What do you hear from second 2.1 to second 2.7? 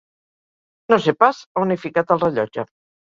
el rellotge.